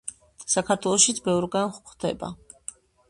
საქართველოშიც 0.53 1.21
ბევრგან 1.27 1.69
გვხვდება. 1.77 2.33